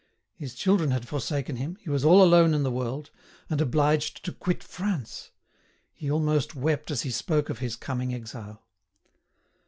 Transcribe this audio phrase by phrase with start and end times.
[0.33, 3.11] His children had forsaken him, he was all alone in the world,
[3.51, 5.29] and obliged to quit France.
[5.93, 8.63] He almost wept as he spoke of his coming exile.